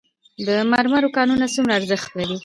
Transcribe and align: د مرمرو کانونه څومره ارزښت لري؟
د 0.47 0.49
مرمرو 0.71 1.13
کانونه 1.17 1.45
څومره 1.55 1.73
ارزښت 1.79 2.09
لري؟ 2.19 2.37